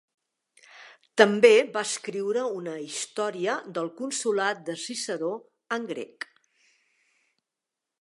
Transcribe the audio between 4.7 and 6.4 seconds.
de Ciceró en grec.